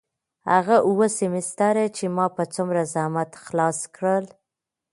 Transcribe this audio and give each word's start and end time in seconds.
هغه 0.51 0.75
اووه 0.87 1.07
سمستره 1.19 1.85
چې 1.97 2.05
ما 2.15 2.25
په 2.37 2.43
څومره 2.53 2.81
زحمت 2.93 3.31
خلاص 3.45 3.79
کړل. 3.95 4.25